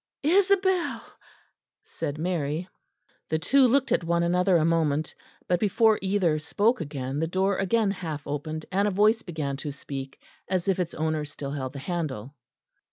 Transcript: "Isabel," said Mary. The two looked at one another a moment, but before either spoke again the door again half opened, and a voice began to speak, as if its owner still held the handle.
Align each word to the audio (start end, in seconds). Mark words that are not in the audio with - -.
"Isabel," 0.23 1.03
said 1.83 2.17
Mary. 2.17 2.67
The 3.29 3.37
two 3.37 3.67
looked 3.67 3.91
at 3.91 4.03
one 4.03 4.23
another 4.23 4.57
a 4.57 4.65
moment, 4.65 5.13
but 5.47 5.59
before 5.59 5.99
either 6.01 6.39
spoke 6.39 6.81
again 6.81 7.19
the 7.19 7.27
door 7.27 7.57
again 7.57 7.91
half 7.91 8.25
opened, 8.25 8.65
and 8.71 8.87
a 8.87 8.89
voice 8.89 9.21
began 9.21 9.57
to 9.57 9.69
speak, 9.69 10.19
as 10.49 10.67
if 10.67 10.79
its 10.79 10.95
owner 10.95 11.23
still 11.23 11.51
held 11.51 11.73
the 11.73 11.77
handle. 11.77 12.33